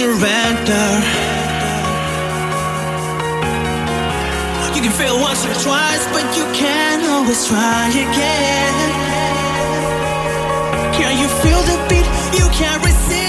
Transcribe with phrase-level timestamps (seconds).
[0.00, 0.88] surrender.
[4.74, 8.74] You can fail once or twice, but you can always try again.
[10.96, 12.08] Can you feel the beat?
[12.38, 13.19] You can't resist.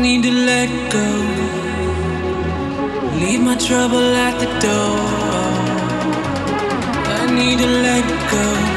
[0.00, 1.08] need to let go.
[3.20, 4.98] Leave my trouble at the door.
[7.18, 8.73] I need to let go.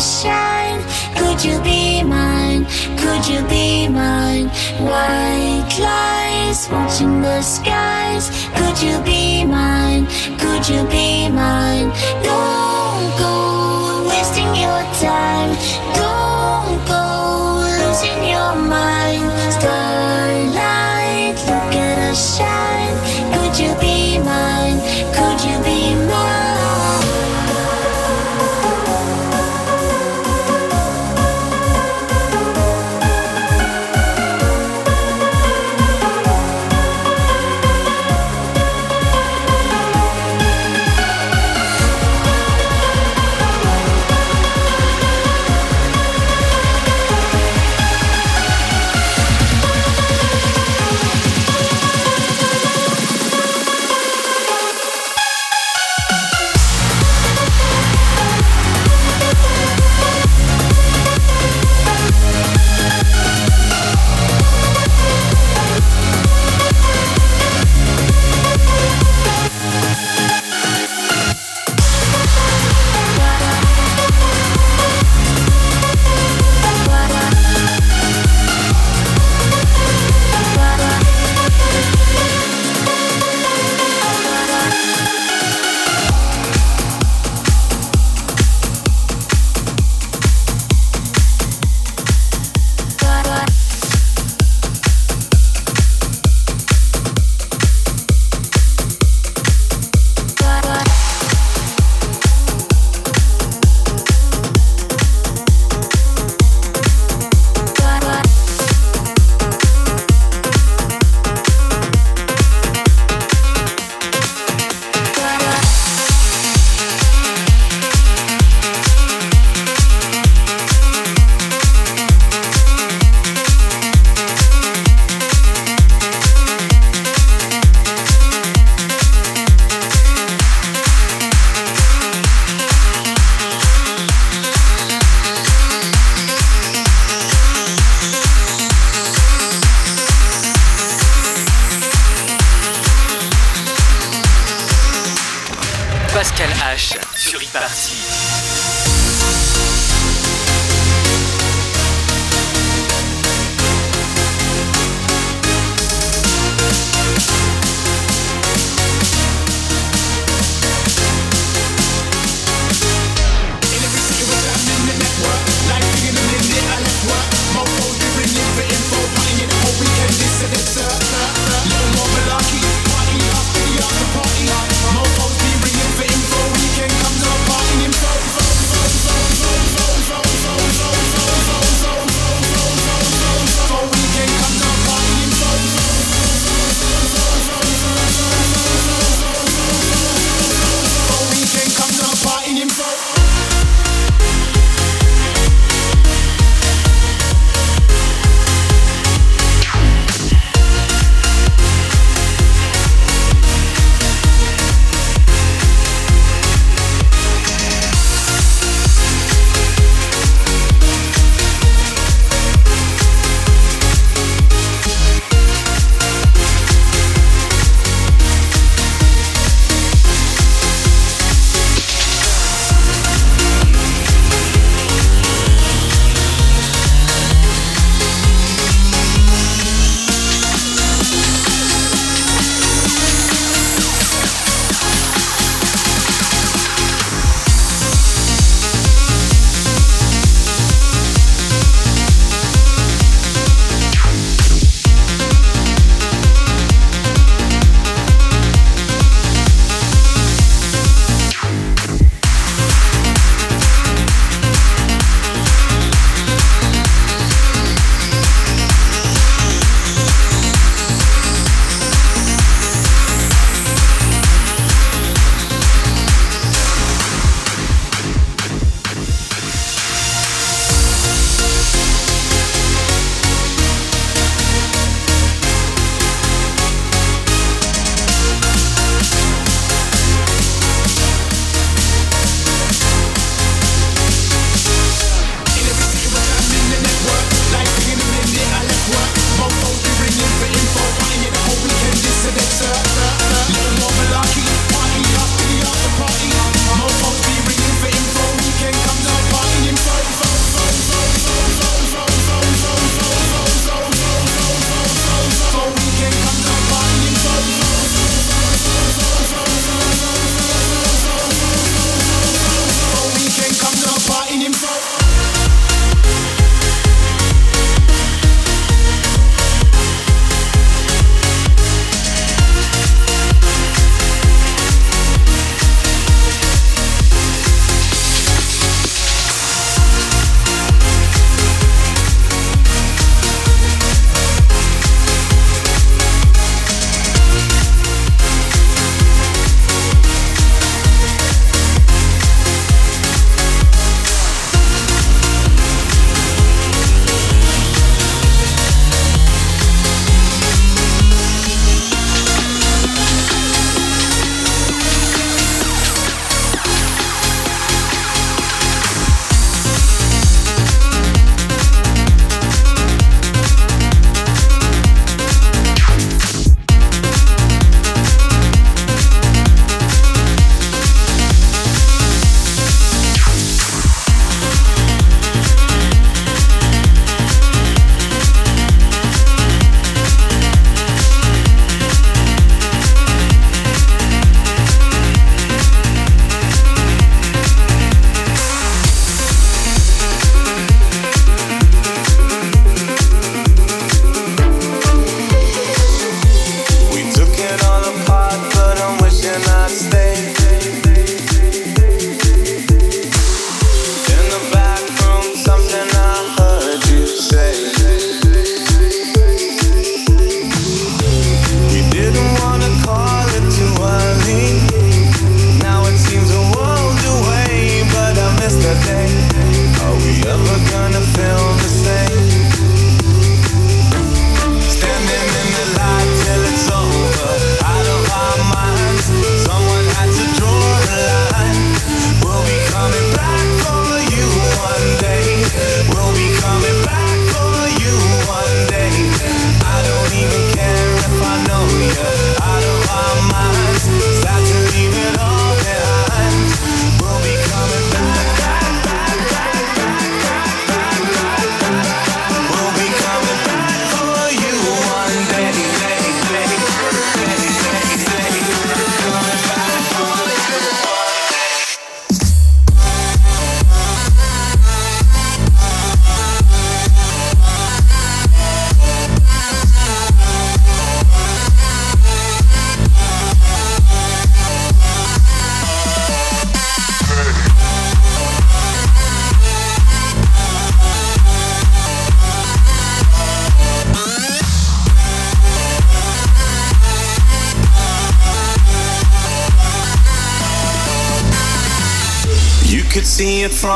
[0.00, 0.80] shine.
[1.14, 2.64] Could you be mine?
[2.96, 4.48] Could you be mine?
[4.80, 8.30] White lies watching the skies.
[8.56, 10.06] Could you be mine?
[10.38, 11.88] Could you be mine?
[12.24, 12.49] No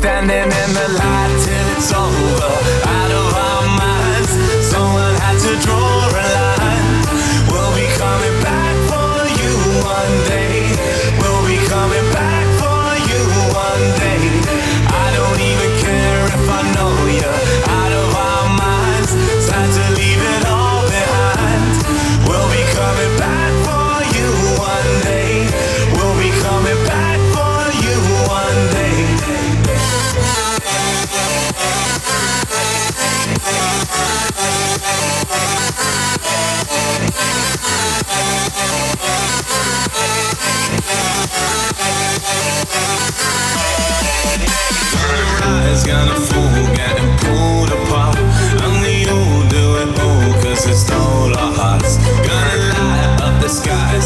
[0.00, 2.52] Standing in the light till it's over,
[2.88, 4.32] out of our minds.
[4.64, 7.04] Someone had to draw a line.
[7.52, 9.52] We'll be coming back for you
[9.84, 10.72] one day.
[11.20, 12.09] We'll be coming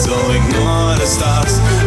[0.05, 1.84] so ignore the stars.